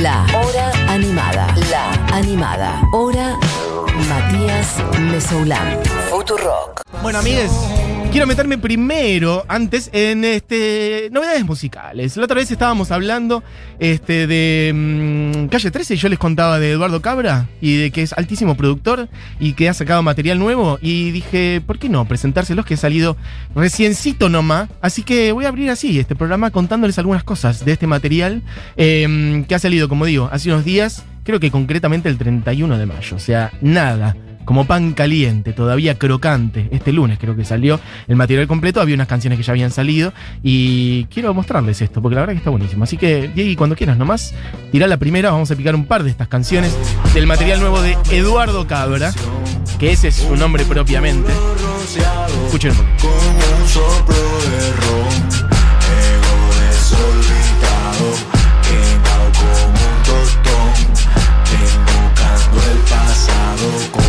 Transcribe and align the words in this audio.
La 0.00 0.24
Hora 0.34 0.72
Animada. 0.88 1.54
La 1.70 1.92
Animada. 2.16 2.80
Hora 2.92 3.38
Matías 4.08 4.76
Mesoulán. 4.98 5.80
Futurock. 6.08 6.80
Bueno, 7.02 7.18
amigues, 7.18 7.50
quiero 8.12 8.26
meterme 8.26 8.58
primero, 8.58 9.46
antes, 9.48 9.88
en 9.94 10.24
este 10.24 11.08
novedades 11.10 11.46
musicales. 11.46 12.14
La 12.18 12.24
otra 12.24 12.36
vez 12.36 12.50
estábamos 12.50 12.90
hablando 12.90 13.42
este, 13.78 14.26
de 14.26 14.70
mm, 14.74 15.46
Calle 15.46 15.70
13 15.70 15.94
y 15.94 15.96
yo 15.96 16.10
les 16.10 16.18
contaba 16.18 16.58
de 16.58 16.72
Eduardo 16.72 17.00
Cabra 17.00 17.48
y 17.62 17.76
de 17.76 17.90
que 17.90 18.02
es 18.02 18.12
altísimo 18.12 18.54
productor 18.54 19.08
y 19.40 19.54
que 19.54 19.70
ha 19.70 19.74
sacado 19.74 20.02
material 20.02 20.38
nuevo. 20.38 20.78
Y 20.82 21.10
dije, 21.10 21.62
¿por 21.66 21.78
qué 21.78 21.88
no 21.88 22.06
presentárselos? 22.06 22.66
Que 22.66 22.74
he 22.74 22.76
salido 22.76 23.16
reciencito 23.54 24.28
nomás. 24.28 24.68
Así 24.82 25.02
que 25.02 25.32
voy 25.32 25.46
a 25.46 25.48
abrir 25.48 25.70
así 25.70 25.98
este 25.98 26.14
programa 26.14 26.50
contándoles 26.50 26.98
algunas 26.98 27.24
cosas 27.24 27.64
de 27.64 27.72
este 27.72 27.86
material 27.86 28.42
eh, 28.76 29.42
que 29.48 29.54
ha 29.54 29.58
salido, 29.58 29.88
como 29.88 30.04
digo, 30.04 30.28
hace 30.30 30.50
unos 30.50 30.66
días. 30.66 31.06
Creo 31.24 31.40
que 31.40 31.50
concretamente 31.50 32.10
el 32.10 32.18
31 32.18 32.76
de 32.76 32.84
mayo. 32.84 33.16
O 33.16 33.20
sea, 33.20 33.52
nada 33.62 34.16
como 34.44 34.66
pan 34.66 34.92
caliente, 34.92 35.52
todavía 35.52 35.98
crocante. 35.98 36.68
Este 36.72 36.92
lunes 36.92 37.18
creo 37.18 37.36
que 37.36 37.44
salió 37.44 37.80
el 38.08 38.16
material 38.16 38.46
completo, 38.46 38.80
había 38.80 38.94
unas 38.94 39.08
canciones 39.08 39.38
que 39.38 39.42
ya 39.44 39.52
habían 39.52 39.70
salido 39.70 40.12
y 40.42 41.04
quiero 41.06 41.32
mostrarles 41.34 41.80
esto, 41.82 42.02
porque 42.02 42.14
la 42.14 42.22
verdad 42.22 42.34
que 42.34 42.38
está 42.38 42.50
buenísimo. 42.50 42.84
Así 42.84 42.96
que, 42.96 43.28
Diego, 43.34 43.58
cuando 43.58 43.76
quieras 43.76 43.96
nomás, 43.96 44.34
tirá 44.70 44.86
la 44.86 44.96
primera, 44.96 45.30
vamos 45.30 45.50
a 45.50 45.56
picar 45.56 45.74
un 45.74 45.86
par 45.86 46.02
de 46.02 46.10
estas 46.10 46.28
canciones 46.28 46.76
del 47.14 47.26
material 47.26 47.60
nuevo 47.60 47.80
de 47.80 47.96
Eduardo 48.10 48.66
Cabra, 48.66 49.12
que 49.78 49.92
ese 49.92 50.08
es 50.08 50.16
su 50.16 50.36
nombre 50.36 50.64
propiamente. 50.64 51.32
Escuchen. 52.46 52.72
Como 59.32 59.56
un 59.66 60.02
tostón, 60.04 60.72
el 62.54 62.78
pasado 62.88 64.01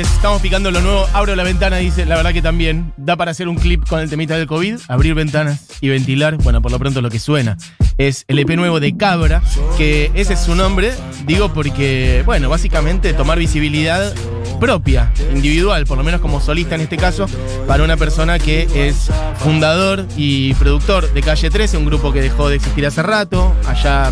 Estamos 0.00 0.42
picando 0.42 0.70
lo 0.70 0.80
nuevo. 0.80 1.06
Abro 1.12 1.36
la 1.36 1.44
ventana, 1.44 1.76
dice. 1.76 2.04
La 2.04 2.16
verdad 2.16 2.32
que 2.32 2.42
también 2.42 2.92
da 2.96 3.16
para 3.16 3.30
hacer 3.30 3.48
un 3.48 3.56
clip 3.56 3.86
con 3.86 4.00
el 4.00 4.10
temita 4.10 4.36
del 4.36 4.46
COVID. 4.46 4.80
Abrir 4.88 5.14
ventanas 5.14 5.66
y 5.80 5.88
ventilar. 5.88 6.36
Bueno, 6.38 6.60
por 6.60 6.72
lo 6.72 6.78
pronto 6.78 7.00
lo 7.00 7.10
que 7.10 7.18
suena 7.20 7.56
es 7.96 8.24
el 8.26 8.38
EP 8.40 8.50
nuevo 8.56 8.80
de 8.80 8.96
Cabra, 8.96 9.42
que 9.76 10.10
ese 10.14 10.34
es 10.34 10.40
su 10.40 10.54
nombre. 10.54 10.92
Digo 11.26 11.52
porque, 11.52 12.22
bueno, 12.26 12.48
básicamente 12.48 13.12
tomar 13.12 13.38
visibilidad 13.38 14.12
propia, 14.58 15.12
individual, 15.32 15.86
por 15.86 15.98
lo 15.98 16.04
menos 16.04 16.20
como 16.20 16.40
solista 16.40 16.74
en 16.74 16.82
este 16.82 16.96
caso, 16.96 17.26
para 17.66 17.84
una 17.84 17.96
persona 17.96 18.38
que 18.38 18.68
es 18.74 19.10
fundador 19.38 20.06
y 20.16 20.54
productor 20.54 21.12
de 21.12 21.22
Calle 21.22 21.50
13, 21.50 21.76
un 21.76 21.86
grupo 21.86 22.12
que 22.12 22.20
dejó 22.20 22.48
de 22.48 22.56
existir 22.56 22.86
hace 22.86 23.02
rato, 23.02 23.54
allá 23.66 24.10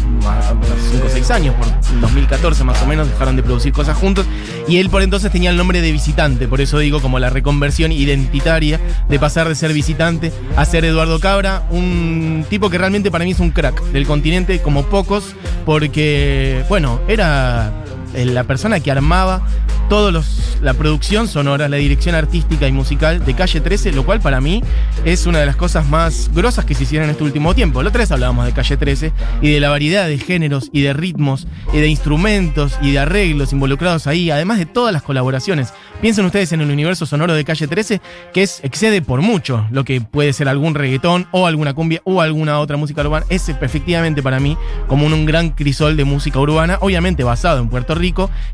unos 0.51 0.65
5 0.91 1.07
o 1.07 1.11
6 1.11 1.31
años, 1.31 1.55
por 1.55 2.01
2014 2.01 2.65
más 2.65 2.83
o 2.83 2.87
menos, 2.87 3.09
dejaron 3.09 3.37
de 3.37 3.43
producir 3.43 3.73
cosas 3.73 3.97
juntos, 3.97 4.27
y 4.69 4.79
él 4.79 4.91
por 4.91 5.03
entonces 5.03 5.31
tenía 5.33 5.51
el 5.51 5.57
nombre 5.57 5.81
de 5.81 5.93
visitante, 5.93 6.49
por 6.49 6.61
eso 6.61 6.79
digo 6.79 7.01
como 7.01 7.19
la 7.19 7.31
reconversión 7.31 7.93
identitaria 7.93 8.81
de 9.09 9.19
pasar 9.19 9.49
de 9.49 9.55
ser 9.55 9.73
visitante 9.73 10.33
a 10.57 10.65
ser 10.65 10.85
Eduardo 10.85 11.21
Cabra, 11.21 11.67
un 11.71 12.45
tipo 12.49 12.71
que 12.71 12.79
realmente 12.79 13.11
para 13.11 13.25
mí 13.25 13.33
es 13.33 13.41
un 13.41 13.51
crack 13.51 13.83
del 13.93 14.07
continente 14.07 14.61
como 14.61 14.85
pocos, 14.85 15.35
porque, 15.65 16.65
bueno, 16.69 17.01
era 17.09 17.73
la 18.15 18.45
persona 18.45 18.81
que 18.81 18.91
armaba 18.91 19.43
todos 19.89 20.13
los 20.13 20.59
la 20.63 20.75
producción 20.75 21.27
sonora, 21.27 21.69
la 21.69 21.77
dirección 21.77 22.15
artística 22.15 22.69
y 22.69 22.73
musical 22.73 23.25
de 23.25 23.35
Calle 23.35 23.61
13, 23.61 23.93
lo 23.93 24.07
cual 24.07 24.21
para 24.21 24.41
mí 24.41 24.63
es 25.05 25.27
una 25.27 25.41
de 25.41 25.47
las 25.47 25.57
cosas 25.57 25.89
más 25.89 26.31
grosas 26.33 26.65
que 26.65 26.75
se 26.75 26.85
hicieron 26.85 27.09
en 27.09 27.11
este 27.11 27.25
último 27.25 27.53
tiempo. 27.53 27.83
La 27.83 27.89
otra 27.89 28.01
vez 28.01 28.13
hablábamos 28.13 28.47
de 28.47 28.53
Calle 28.53 28.77
13 28.77 29.13
y 29.43 29.51
de 29.51 29.61
la 29.61 29.71
variedad 29.71 30.07
de 30.07 30.19
géneros 30.19 30.71
y 30.73 30.83
de 30.83 30.93
ritmos 30.93 31.49
y 31.73 31.79
de 31.79 31.89
instrumentos 31.89 32.79
y 32.81 32.93
de 32.93 33.01
arreglos 33.01 33.53
involucrados 33.53 34.07
ahí, 34.07 34.31
además 34.31 34.59
de 34.59 34.67
todas 34.67 34.93
las 34.93 35.03
colaboraciones. 35.03 35.75
Piensen 36.01 36.25
ustedes 36.25 36.53
en 36.53 36.61
el 36.61 36.71
universo 36.71 37.07
sonoro 37.07 37.35
de 37.35 37.45
Calle 37.45 37.67
13, 37.67 38.01
que 38.33 38.43
es 38.43 38.61
excede 38.63 39.03
por 39.03 39.21
mucho 39.21 39.67
lo 39.71 39.85
que 39.85 40.01
puede 40.01 40.33
ser 40.33 40.49
algún 40.49 40.75
reggaetón 40.75 41.27
o 41.33 41.47
alguna 41.47 41.75
cumbia 41.75 42.01
o 42.05 42.21
alguna 42.21 42.61
otra 42.61 42.77
música 42.77 43.03
urbana. 43.03 43.27
Es 43.29 43.49
efectivamente 43.49 44.23
para 44.23 44.41
mí 44.41 44.57
como 44.87 45.07
un, 45.07 45.13
un 45.13 45.27
gran 45.27 45.51
crisol 45.51 45.97
de 45.97 46.05
música 46.05 46.39
urbana, 46.39 46.79
obviamente 46.81 47.25
basado 47.25 47.61
en 47.61 47.69
Puerto 47.69 47.95
Rico 47.95 48.02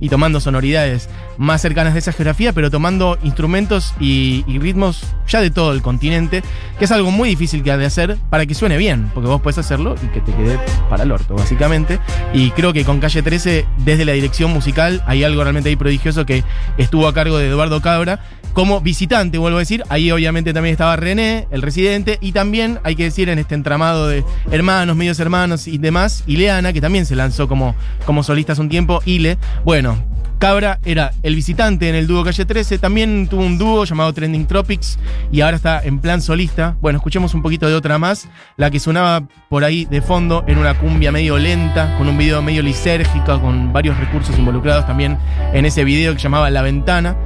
y 0.00 0.08
tomando 0.08 0.40
sonoridades 0.40 1.08
más 1.38 1.62
cercanas 1.62 1.94
de 1.94 2.00
esa 2.00 2.12
geografía, 2.12 2.52
pero 2.52 2.70
tomando 2.70 3.18
instrumentos 3.22 3.94
y, 3.98 4.44
ritmos 4.58 5.02
ya 5.26 5.40
de 5.40 5.50
todo 5.50 5.72
el 5.72 5.82
continente, 5.82 6.42
que 6.78 6.84
es 6.84 6.90
algo 6.90 7.10
muy 7.10 7.28
difícil 7.28 7.62
que 7.62 7.70
ha 7.70 7.76
de 7.76 7.86
hacer 7.86 8.16
para 8.28 8.44
que 8.44 8.54
suene 8.54 8.76
bien, 8.76 9.10
porque 9.14 9.28
vos 9.28 9.40
puedes 9.40 9.58
hacerlo 9.58 9.94
y 10.02 10.08
que 10.08 10.20
te 10.20 10.32
quede 10.32 10.58
para 10.90 11.04
el 11.04 11.12
orto, 11.12 11.34
básicamente. 11.34 12.00
Y 12.34 12.50
creo 12.50 12.72
que 12.72 12.84
con 12.84 13.00
Calle 13.00 13.22
13, 13.22 13.66
desde 13.78 14.04
la 14.04 14.12
dirección 14.12 14.52
musical, 14.52 15.02
hay 15.06 15.24
algo 15.24 15.42
realmente 15.42 15.68
ahí 15.68 15.76
prodigioso 15.76 16.26
que 16.26 16.44
estuvo 16.76 17.06
a 17.06 17.14
cargo 17.14 17.38
de 17.38 17.48
Eduardo 17.48 17.80
Cabra. 17.80 18.20
Como 18.52 18.80
visitante, 18.80 19.38
vuelvo 19.38 19.58
a 19.58 19.60
decir, 19.60 19.84
ahí 19.88 20.10
obviamente 20.10 20.52
también 20.52 20.72
estaba 20.72 20.96
René, 20.96 21.46
el 21.50 21.62
residente, 21.62 22.18
y 22.20 22.32
también 22.32 22.80
hay 22.82 22.96
que 22.96 23.04
decir 23.04 23.28
en 23.28 23.38
este 23.38 23.54
entramado 23.54 24.08
de 24.08 24.24
hermanos, 24.50 24.96
medios 24.96 25.20
hermanos 25.20 25.68
y 25.68 25.78
demás, 25.78 26.24
Ileana, 26.26 26.72
que 26.72 26.80
también 26.80 27.06
se 27.06 27.14
lanzó 27.14 27.46
como, 27.48 27.74
como 28.04 28.22
solista 28.22 28.54
hace 28.54 28.62
un 28.62 28.68
tiempo, 28.68 29.00
Ile. 29.04 29.38
Bueno, 29.64 29.96
Cabra 30.38 30.78
era 30.84 31.10
el 31.24 31.34
visitante 31.34 31.88
en 31.88 31.96
el 31.96 32.06
dúo 32.06 32.22
Calle 32.22 32.44
13, 32.44 32.78
también 32.78 33.26
tuvo 33.26 33.42
un 33.42 33.58
dúo 33.58 33.84
llamado 33.84 34.12
Trending 34.12 34.46
Tropics 34.46 34.96
y 35.32 35.40
ahora 35.40 35.56
está 35.56 35.82
en 35.82 35.98
plan 35.98 36.22
solista. 36.22 36.76
Bueno, 36.80 36.98
escuchemos 36.98 37.34
un 37.34 37.42
poquito 37.42 37.66
de 37.66 37.74
otra 37.74 37.98
más, 37.98 38.28
la 38.56 38.70
que 38.70 38.78
sonaba 38.78 39.26
por 39.48 39.64
ahí 39.64 39.84
de 39.84 40.00
fondo 40.00 40.44
en 40.46 40.58
una 40.58 40.78
cumbia 40.78 41.10
medio 41.10 41.38
lenta, 41.38 41.96
con 41.98 42.06
un 42.06 42.16
video 42.16 42.40
medio 42.40 42.62
lisérgico, 42.62 43.40
con 43.40 43.72
varios 43.72 43.98
recursos 43.98 44.38
involucrados 44.38 44.86
también 44.86 45.18
en 45.52 45.66
ese 45.66 45.82
video 45.82 46.14
que 46.14 46.20
llamaba 46.20 46.50
La 46.50 46.62
Ventana. 46.62 47.16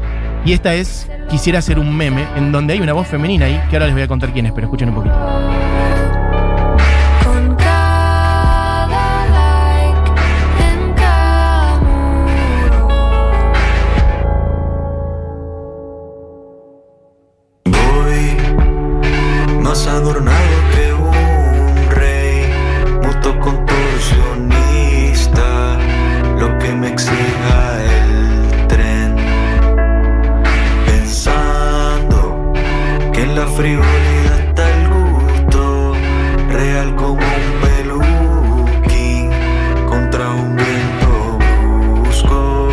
Y 0.44 0.53
esta 0.53 0.75
es 0.75 1.08
Quisiera 1.30 1.60
hacer 1.60 1.78
un 1.78 1.97
meme, 1.97 2.26
en 2.36 2.53
donde 2.53 2.75
hay 2.75 2.80
una 2.80 2.92
voz 2.92 3.08
femenina 3.08 3.47
ahí, 3.47 3.58
que 3.70 3.76
ahora 3.76 3.86
les 3.86 3.94
voy 3.94 4.03
a 4.03 4.08
contar 4.08 4.34
quién 4.34 4.44
es, 4.44 4.53
pero 4.53 4.66
escuchen 4.66 4.91
un 4.91 4.97
poquito. 4.97 5.16
Adornado 19.88 20.38
que 20.72 20.92
un 20.94 21.91
rey, 21.91 22.47
muto 23.02 23.36
contorsionista, 23.41 25.76
lo 26.38 26.56
que 26.58 26.72
me 26.72 26.86
frivolidad 33.56 34.40
está 34.48 34.80
el 34.80 34.88
gusto, 34.88 35.94
real 36.50 36.96
como 36.96 37.12
un 37.12 37.60
peluquín, 37.60 39.30
contra 39.86 40.30
un 40.30 40.56
viento 40.56 41.38
brusco. 42.02 42.68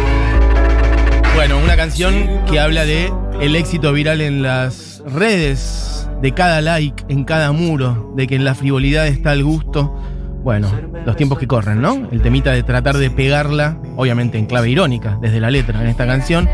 Bueno, 1.36 1.58
una 1.58 1.76
canción 1.76 2.14
que 2.50 2.60
habla 2.60 2.86
de 2.86 3.12
el 3.42 3.56
éxito 3.56 3.92
viral 3.92 4.22
en 4.22 4.42
las 4.42 5.04
redes, 5.06 6.10
de 6.22 6.34
cada 6.34 6.62
like, 6.62 7.04
en 7.10 7.26
cada 7.26 7.52
muro, 7.52 8.14
de 8.16 8.28
que 8.28 8.36
en 8.36 8.46
la 8.46 8.56
frivolidad 8.56 9.08
está 9.08 9.34
el 9.34 9.44
gusto. 9.44 9.96
Bueno, 10.44 10.72
los 11.06 11.18
tiempos 11.18 11.40
que 11.40 11.48
corren, 11.48 11.82
¿no? 11.82 12.08
El 12.12 12.22
temita 12.22 12.52
de 12.52 12.64
tratar 12.64 12.98
de 12.98 13.10
pegarla, 13.10 13.78
obviamente 13.98 14.38
en 14.38 14.46
clave 14.46 14.70
irónica, 14.70 15.18
desde 15.22 15.42
la 15.42 15.52
letra 15.52 15.82
en 15.82 15.88
esta 15.88 16.06
canción. 16.06 16.50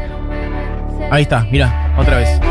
Ahí 1.12 1.22
está, 1.22 1.48
mira, 1.52 1.94
otra 1.98 2.18
vez. 2.18 2.42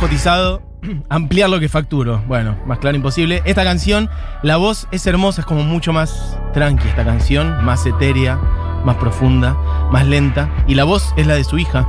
Cotizado 0.00 0.62
ampliar 1.10 1.50
lo 1.50 1.60
que 1.60 1.68
facturo. 1.68 2.22
Bueno, 2.26 2.56
más 2.66 2.78
claro 2.78 2.96
imposible. 2.96 3.42
Esta 3.44 3.64
canción, 3.64 4.08
la 4.42 4.56
voz 4.56 4.88
es 4.90 5.06
hermosa, 5.06 5.42
es 5.42 5.46
como 5.46 5.62
mucho 5.62 5.92
más 5.92 6.38
tranqui 6.54 6.88
esta 6.88 7.04
canción, 7.04 7.62
más 7.64 7.84
etérea, 7.84 8.36
más 8.84 8.96
profunda, 8.96 9.54
más 9.92 10.06
lenta. 10.06 10.48
Y 10.66 10.74
la 10.74 10.84
voz 10.84 11.12
es 11.16 11.26
la 11.26 11.34
de 11.34 11.44
su 11.44 11.58
hija. 11.58 11.86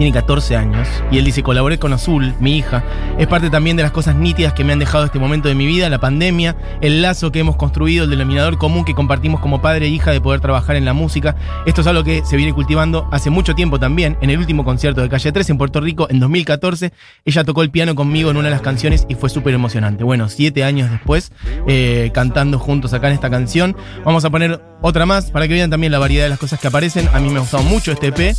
Tiene 0.00 0.14
14 0.14 0.56
años. 0.56 0.88
Y 1.10 1.18
él 1.18 1.26
dice, 1.26 1.42
colaboré 1.42 1.78
con 1.78 1.92
Azul, 1.92 2.32
mi 2.40 2.56
hija. 2.56 2.82
Es 3.18 3.26
parte 3.26 3.50
también 3.50 3.76
de 3.76 3.82
las 3.82 3.92
cosas 3.92 4.16
nítidas 4.16 4.54
que 4.54 4.64
me 4.64 4.72
han 4.72 4.78
dejado 4.78 5.04
este 5.04 5.18
momento 5.18 5.46
de 5.46 5.54
mi 5.54 5.66
vida, 5.66 5.90
la 5.90 6.00
pandemia, 6.00 6.56
el 6.80 7.02
lazo 7.02 7.30
que 7.30 7.40
hemos 7.40 7.56
construido, 7.56 8.04
el 8.04 8.10
denominador 8.10 8.56
común 8.56 8.86
que 8.86 8.94
compartimos 8.94 9.42
como 9.42 9.60
padre 9.60 9.84
e 9.84 9.88
hija 9.90 10.10
de 10.10 10.22
poder 10.22 10.40
trabajar 10.40 10.76
en 10.76 10.86
la 10.86 10.94
música. 10.94 11.36
Esto 11.66 11.82
es 11.82 11.86
algo 11.86 12.02
que 12.02 12.24
se 12.24 12.38
viene 12.38 12.54
cultivando 12.54 13.10
hace 13.12 13.28
mucho 13.28 13.54
tiempo 13.54 13.78
también. 13.78 14.16
En 14.22 14.30
el 14.30 14.38
último 14.38 14.64
concierto 14.64 15.02
de 15.02 15.10
Calle 15.10 15.32
3 15.32 15.50
en 15.50 15.58
Puerto 15.58 15.82
Rico, 15.82 16.06
en 16.08 16.18
2014, 16.18 16.94
ella 17.26 17.44
tocó 17.44 17.62
el 17.62 17.70
piano 17.70 17.94
conmigo 17.94 18.30
en 18.30 18.38
una 18.38 18.48
de 18.48 18.52
las 18.52 18.62
canciones 18.62 19.04
y 19.06 19.16
fue 19.16 19.28
súper 19.28 19.52
emocionante. 19.52 20.02
Bueno, 20.02 20.30
siete 20.30 20.64
años 20.64 20.90
después, 20.90 21.30
eh, 21.68 22.10
cantando 22.14 22.58
juntos 22.58 22.94
acá 22.94 23.08
en 23.08 23.12
esta 23.12 23.28
canción. 23.28 23.76
Vamos 24.02 24.24
a 24.24 24.30
poner 24.30 24.62
otra 24.80 25.06
más 25.06 25.30
para 25.30 25.46
que 25.46 25.54
vean 25.54 25.70
también 25.70 25.92
la 25.92 25.98
variedad 25.98 26.24
de 26.24 26.30
las 26.30 26.38
cosas 26.38 26.60
que 26.60 26.68
aparecen. 26.68 27.08
A 27.12 27.20
mí 27.20 27.28
me 27.30 27.36
ha 27.36 27.40
gustado 27.40 27.62
mucho 27.62 27.92
este 27.92 28.08
EP. 28.08 28.36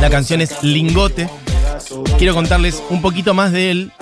La 0.00 0.10
canción 0.10 0.40
es 0.40 0.62
Lingote. 0.62 1.28
Quiero 2.18 2.34
contarles 2.34 2.82
un 2.90 3.02
poquito 3.02 3.34
más 3.34 3.52
de 3.52 3.70
él 3.70 3.92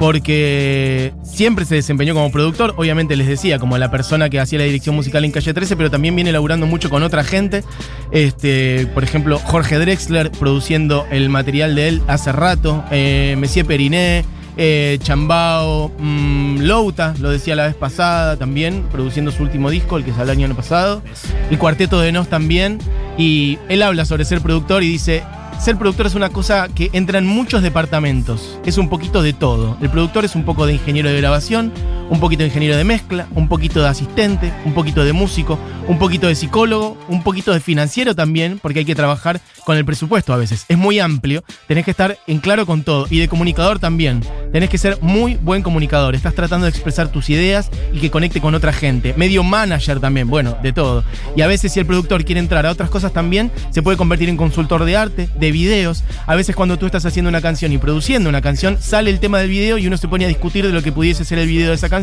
porque 0.00 1.12
siempre 1.22 1.66
se 1.66 1.74
desempeñó 1.74 2.14
como 2.14 2.32
productor, 2.32 2.72
obviamente 2.78 3.16
les 3.16 3.28
decía, 3.28 3.58
como 3.58 3.76
la 3.76 3.90
persona 3.90 4.30
que 4.30 4.40
hacía 4.40 4.58
la 4.58 4.64
dirección 4.64 4.96
musical 4.96 5.26
en 5.26 5.30
Calle 5.30 5.52
13, 5.52 5.76
pero 5.76 5.90
también 5.90 6.16
viene 6.16 6.32
laburando 6.32 6.64
mucho 6.66 6.88
con 6.88 7.02
otra 7.02 7.22
gente. 7.22 7.62
Este, 8.10 8.86
por 8.94 9.04
ejemplo, 9.04 9.38
Jorge 9.38 9.78
Drexler 9.78 10.30
produciendo 10.30 11.06
el 11.10 11.28
material 11.28 11.74
de 11.74 11.88
él 11.88 12.02
hace 12.08 12.32
rato, 12.32 12.82
eh, 12.90 13.36
Periné, 13.68 14.24
eh, 14.56 14.98
Chambao, 15.02 15.90
mm, 15.98 16.60
Louta, 16.60 17.14
lo 17.20 17.30
decía 17.30 17.56
la 17.56 17.66
vez 17.66 17.74
pasada 17.74 18.36
también, 18.36 18.84
produciendo 18.90 19.30
su 19.30 19.42
último 19.42 19.70
disco, 19.70 19.96
el 19.96 20.04
que 20.04 20.12
salió 20.12 20.32
el 20.32 20.44
año 20.44 20.54
pasado. 20.54 21.02
El 21.50 21.58
cuarteto 21.58 22.00
de 22.00 22.12
Nos 22.12 22.28
también. 22.28 22.78
Y 23.16 23.58
él 23.68 23.82
habla 23.82 24.04
sobre 24.04 24.24
ser 24.24 24.40
productor 24.40 24.82
y 24.82 24.88
dice, 24.88 25.22
ser 25.60 25.76
productor 25.76 26.06
es 26.06 26.14
una 26.14 26.30
cosa 26.30 26.68
que 26.68 26.90
entra 26.92 27.18
en 27.18 27.26
muchos 27.26 27.62
departamentos. 27.62 28.58
Es 28.64 28.78
un 28.78 28.88
poquito 28.88 29.22
de 29.22 29.32
todo. 29.32 29.76
El 29.82 29.90
productor 29.90 30.24
es 30.24 30.34
un 30.34 30.44
poco 30.44 30.66
de 30.66 30.74
ingeniero 30.74 31.10
de 31.10 31.20
grabación, 31.20 31.72
un 32.10 32.18
poquito 32.20 32.42
de 32.42 32.48
ingeniero 32.48 32.76
de 32.76 32.84
mezcla, 32.84 33.26
un 33.34 33.48
poquito 33.48 33.80
de 33.80 33.88
asistente, 33.88 34.52
un 34.64 34.74
poquito 34.74 35.04
de 35.04 35.12
músico, 35.12 35.58
un 35.86 35.98
poquito 35.98 36.26
de 36.26 36.34
psicólogo, 36.34 36.98
un 37.08 37.22
poquito 37.22 37.52
de 37.52 37.60
financiero 37.60 38.14
también, 38.14 38.58
porque 38.60 38.80
hay 38.80 38.84
que 38.84 38.96
trabajar 38.96 39.40
con 39.64 39.76
el 39.76 39.84
presupuesto 39.84 40.32
a 40.32 40.36
veces. 40.36 40.66
Es 40.68 40.76
muy 40.76 40.98
amplio, 40.98 41.44
tenés 41.68 41.84
que 41.84 41.92
estar 41.92 42.18
en 42.26 42.38
claro 42.38 42.66
con 42.66 42.82
todo. 42.82 43.06
Y 43.08 43.20
de 43.20 43.28
comunicador 43.28 43.78
también. 43.78 44.22
Tenés 44.52 44.68
que 44.68 44.78
ser 44.78 44.98
muy 45.00 45.36
buen 45.36 45.62
comunicador. 45.62 46.16
Estás 46.16 46.34
tratando 46.34 46.64
de 46.64 46.70
expresar 46.70 47.08
tus 47.08 47.30
ideas 47.30 47.70
y 47.92 48.00
que 48.00 48.10
conecte 48.10 48.40
con 48.40 48.54
otra 48.56 48.72
gente. 48.72 49.14
Medio 49.16 49.44
manager 49.44 50.00
también, 50.00 50.28
bueno, 50.28 50.56
de 50.62 50.72
todo. 50.72 51.04
Y 51.36 51.42
a 51.42 51.46
veces 51.46 51.72
si 51.72 51.78
el 51.78 51.86
productor 51.86 52.24
quiere 52.24 52.40
entrar 52.40 52.66
a 52.66 52.70
otras 52.70 52.90
cosas 52.90 53.12
también, 53.12 53.52
se 53.70 53.82
puede 53.82 53.96
convertir 53.96 54.28
en 54.28 54.36
consultor 54.36 54.84
de 54.84 54.96
arte, 54.96 55.28
de 55.38 55.52
videos. 55.52 56.02
A 56.26 56.34
veces 56.34 56.56
cuando 56.56 56.76
tú 56.76 56.86
estás 56.86 57.06
haciendo 57.06 57.28
una 57.28 57.40
canción 57.40 57.72
y 57.72 57.78
produciendo 57.78 58.28
una 58.28 58.42
canción, 58.42 58.78
sale 58.80 59.10
el 59.10 59.20
tema 59.20 59.38
del 59.38 59.50
video 59.50 59.78
y 59.78 59.86
uno 59.86 59.96
se 59.96 60.08
pone 60.08 60.24
a 60.24 60.28
discutir 60.28 60.66
de 60.66 60.72
lo 60.72 60.82
que 60.82 60.90
pudiese 60.90 61.24
ser 61.24 61.38
el 61.38 61.46
video 61.46 61.68
de 61.68 61.74
esa 61.76 61.88
canción 61.88 61.99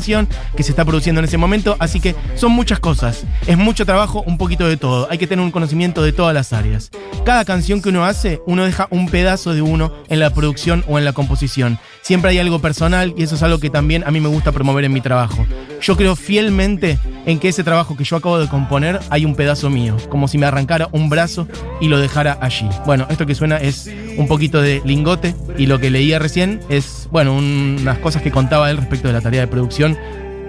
que 0.56 0.64
se 0.64 0.72
está 0.72 0.86
produciendo 0.86 1.20
en 1.20 1.26
ese 1.26 1.38
momento. 1.38 1.76
Así 1.80 2.00
que 2.00 2.16
son 2.36 2.52
muchas 2.52 2.80
cosas. 2.80 3.24
Es 3.48 3.58
mucho 3.58 3.86
trabajo, 3.86 4.24
un 4.26 4.38
poquito 4.38 4.68
de 4.68 4.78
todo. 4.78 5.08
Hay 5.10 5.18
que 5.18 5.28
tener 5.28 5.44
un 5.44 5.52
conocimiento 5.52 6.04
de 6.04 6.12
todas 6.12 6.34
las 6.34 6.54
áreas. 6.54 6.92
Cada 7.26 7.46
canción 7.46 7.82
que 7.82 7.90
uno 7.90 8.06
hace, 8.06 8.42
uno 8.46 8.66
deja 8.66 8.88
un 8.92 9.10
pedazo 9.10 9.54
de 9.54 9.62
uno 9.62 9.92
en 10.10 10.20
la 10.20 10.34
producción 10.34 10.84
o 10.88 10.98
en 10.98 11.06
la 11.06 11.14
composición. 11.14 11.80
Siempre 12.02 12.32
hay 12.32 12.40
algo 12.40 12.60
personal 12.60 13.14
y 13.18 13.24
eso 13.24 13.36
es 13.36 13.44
algo 13.44 13.60
que 13.60 13.70
también 13.70 14.04
a 14.06 14.12
mí 14.12 14.20
me 14.20 14.30
gusta 14.30 14.52
promover 14.52 14.86
en 14.86 14.94
mi 14.94 15.02
trabajo. 15.02 15.46
Yo 15.82 15.96
creo 15.98 16.16
fielmente 16.16 16.98
en 17.26 17.40
que 17.40 17.50
ese 17.50 17.64
trabajo 17.64 17.98
que 17.98 18.04
yo 18.04 18.16
acabo 18.16 18.40
de 18.40 18.48
componer 18.48 19.00
hay 19.10 19.26
un 19.26 19.36
pedazo 19.36 19.70
mío, 19.70 19.98
como 20.10 20.28
si 20.28 20.38
me 20.38 20.46
arrancara 20.46 20.90
un 20.92 21.10
brazo 21.10 21.48
y 21.82 21.88
lo 21.88 22.00
dejara 22.00 22.38
allí. 22.42 22.68
Bueno, 22.86 23.08
esto 23.10 23.26
que 23.26 23.36
suena 23.36 23.58
es 23.58 23.90
un 24.18 24.28
poquito 24.28 24.62
de 24.62 24.82
lingote 24.86 25.36
y 25.58 25.68
lo 25.68 25.80
que 25.80 25.90
leía 25.90 26.20
recién 26.20 26.60
es, 26.70 27.08
bueno, 27.12 27.34
un- 27.34 27.78
unas 27.82 27.98
cosas 28.00 28.22
que 28.22 28.32
contaba 28.32 28.70
él 28.72 28.78
respecto 28.78 29.08
de 29.08 29.14
la 29.14 29.22
tarea 29.22 29.42
de 29.42 29.48
producción, 29.48 29.98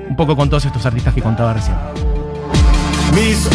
un 0.09 0.17
poco 0.17 0.37
con 0.37 0.49
todos 0.50 0.65
estos 0.65 0.85
artistas 0.87 1.15
que 1.15 1.20
contaba 1.23 1.53
recién. 1.55 1.76
Mis 3.15 3.47
ojos 3.47 3.55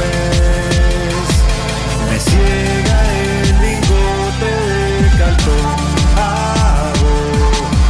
deformes 0.00 1.28
me 2.10 2.18
ciega 2.18 2.98
el 3.12 3.48
lingote 3.62 4.52
de 5.02 5.18
cartón. 5.18 5.80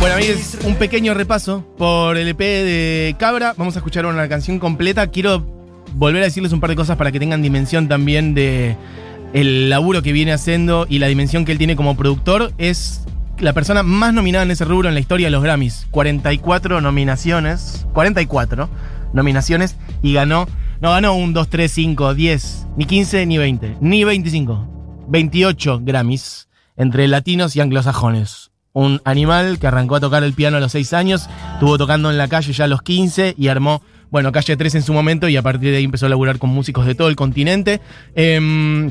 Bueno, 0.00 0.14
amigos, 0.16 0.56
un 0.64 0.74
pequeño 0.76 1.14
repaso 1.14 1.64
por 1.76 2.16
el 2.16 2.28
EP 2.28 2.38
de 2.40 3.16
Cabra. 3.18 3.54
Vamos 3.56 3.76
a 3.76 3.80
escuchar 3.80 4.06
una 4.06 4.28
canción 4.28 4.58
completa. 4.58 5.06
Quiero 5.08 5.44
volver 5.94 6.22
a 6.22 6.26
decirles 6.26 6.52
un 6.52 6.60
par 6.60 6.70
de 6.70 6.76
cosas 6.76 6.96
para 6.96 7.12
que 7.12 7.18
tengan 7.18 7.42
dimensión 7.42 7.88
también 7.88 8.34
de 8.34 8.76
el 9.32 9.70
laburo 9.70 10.02
que 10.02 10.12
viene 10.12 10.32
haciendo 10.32 10.86
y 10.88 10.98
la 10.98 11.06
dimensión 11.06 11.44
que 11.44 11.52
él 11.52 11.58
tiene 11.58 11.76
como 11.76 11.96
productor. 11.96 12.52
Es 12.58 13.04
la 13.38 13.52
persona 13.52 13.82
más 13.82 14.12
nominada 14.12 14.44
en 14.44 14.50
ese 14.50 14.64
rubro 14.64 14.88
en 14.88 14.94
la 14.94 15.00
historia 15.00 15.26
de 15.26 15.30
los 15.30 15.42
Grammys. 15.42 15.86
44 15.90 16.80
nominaciones. 16.80 17.86
44 17.92 18.68
nominaciones 19.12 19.76
y 20.02 20.12
ganó. 20.12 20.46
No 20.80 20.90
ganó 20.90 21.14
un 21.14 21.34
2, 21.34 21.48
3, 21.48 21.70
5, 21.70 22.14
10, 22.14 22.66
ni 22.76 22.86
15, 22.86 23.26
ni 23.26 23.36
20, 23.36 23.76
ni 23.80 24.04
25. 24.04 25.06
28 25.08 25.80
Grammys 25.82 26.48
entre 26.76 27.06
latinos 27.06 27.54
y 27.54 27.60
anglosajones. 27.60 28.50
Un 28.72 29.02
animal 29.04 29.58
que 29.58 29.66
arrancó 29.66 29.96
a 29.96 30.00
tocar 30.00 30.24
el 30.24 30.32
piano 30.32 30.56
a 30.56 30.60
los 30.60 30.72
6 30.72 30.92
años, 30.94 31.28
estuvo 31.54 31.76
tocando 31.76 32.10
en 32.10 32.16
la 32.16 32.28
calle 32.28 32.52
ya 32.52 32.64
a 32.64 32.68
los 32.68 32.80
15 32.80 33.34
y 33.36 33.48
armó, 33.48 33.82
bueno, 34.10 34.32
Calle 34.32 34.56
3 34.56 34.76
en 34.76 34.82
su 34.82 34.92
momento 34.92 35.28
y 35.28 35.36
a 35.36 35.42
partir 35.42 35.70
de 35.70 35.78
ahí 35.78 35.84
empezó 35.84 36.06
a 36.06 36.08
laburar 36.08 36.38
con 36.38 36.50
músicos 36.50 36.86
de 36.86 36.94
todo 36.94 37.08
el 37.08 37.16
continente. 37.16 37.80
Em, 38.14 38.90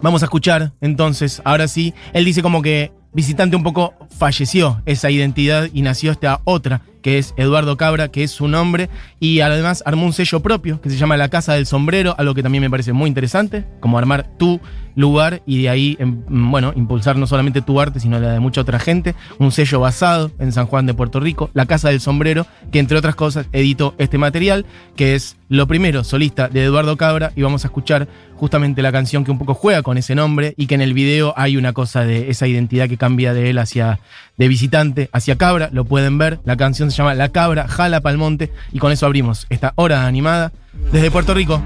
vamos 0.00 0.22
a 0.22 0.26
escuchar 0.26 0.72
entonces, 0.80 1.40
ahora 1.44 1.68
sí, 1.68 1.94
él 2.12 2.24
dice 2.24 2.42
como 2.42 2.62
que 2.62 2.92
Visitante 3.16 3.56
un 3.56 3.62
poco 3.62 3.94
falleció 4.10 4.82
esa 4.84 5.10
identidad 5.10 5.70
y 5.72 5.80
nació 5.80 6.12
esta 6.12 6.42
otra, 6.44 6.82
que 7.06 7.18
es 7.18 7.34
Eduardo 7.36 7.76
Cabra, 7.76 8.08
que 8.08 8.24
es 8.24 8.32
su 8.32 8.48
nombre, 8.48 8.90
y 9.20 9.38
además 9.38 9.80
armó 9.86 10.06
un 10.06 10.12
sello 10.12 10.40
propio 10.40 10.80
que 10.80 10.90
se 10.90 10.96
llama 10.96 11.16
La 11.16 11.28
Casa 11.28 11.54
del 11.54 11.64
Sombrero, 11.64 12.16
algo 12.18 12.34
que 12.34 12.42
también 12.42 12.62
me 12.62 12.68
parece 12.68 12.92
muy 12.92 13.06
interesante, 13.06 13.64
como 13.78 13.96
armar 13.96 14.26
tu 14.38 14.60
lugar 14.96 15.40
y 15.46 15.62
de 15.62 15.68
ahí, 15.68 15.96
em, 16.00 16.24
bueno, 16.26 16.72
impulsar 16.74 17.16
no 17.16 17.28
solamente 17.28 17.62
tu 17.62 17.80
arte, 17.80 18.00
sino 18.00 18.18
la 18.18 18.32
de 18.32 18.40
mucha 18.40 18.62
otra 18.62 18.80
gente, 18.80 19.14
un 19.38 19.52
sello 19.52 19.78
basado 19.78 20.32
en 20.40 20.50
San 20.50 20.66
Juan 20.66 20.86
de 20.86 20.94
Puerto 20.94 21.20
Rico, 21.20 21.48
La 21.54 21.66
Casa 21.66 21.90
del 21.90 22.00
Sombrero, 22.00 22.44
que 22.72 22.80
entre 22.80 22.98
otras 22.98 23.14
cosas 23.14 23.46
editó 23.52 23.94
este 23.98 24.18
material, 24.18 24.66
que 24.96 25.14
es 25.14 25.36
lo 25.48 25.68
primero 25.68 26.02
solista 26.02 26.48
de 26.48 26.64
Eduardo 26.64 26.96
Cabra, 26.96 27.30
y 27.36 27.42
vamos 27.42 27.64
a 27.64 27.68
escuchar 27.68 28.08
justamente 28.34 28.82
la 28.82 28.92
canción 28.92 29.24
que 29.24 29.30
un 29.30 29.38
poco 29.38 29.54
juega 29.54 29.82
con 29.82 29.96
ese 29.96 30.14
nombre 30.14 30.54
y 30.56 30.66
que 30.66 30.74
en 30.74 30.80
el 30.80 30.92
video 30.92 31.34
hay 31.36 31.56
una 31.56 31.72
cosa 31.72 32.04
de 32.04 32.30
esa 32.30 32.46
identidad 32.46 32.88
que 32.88 32.96
cambia 32.96 33.32
de 33.32 33.50
él 33.50 33.58
hacia 33.58 34.00
de 34.36 34.48
visitante 34.48 35.08
hacia 35.12 35.36
Cabra, 35.36 35.70
lo 35.72 35.84
pueden 35.84 36.18
ver, 36.18 36.40
la 36.44 36.56
canción 36.56 36.90
se 36.90 36.98
llama 36.98 37.14
La 37.14 37.30
Cabra 37.30 37.68
jala 37.68 38.00
Palmonte 38.00 38.52
y 38.72 38.78
con 38.78 38.92
eso 38.92 39.06
abrimos 39.06 39.46
esta 39.50 39.72
hora 39.76 40.06
animada 40.06 40.52
desde 40.92 41.10
Puerto 41.10 41.34
Rico. 41.34 41.62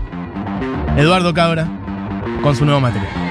Eduardo 0.96 1.34
Cabra 1.34 1.68
con 2.42 2.56
su 2.56 2.64
nuevo 2.64 2.80
material. 2.80 3.29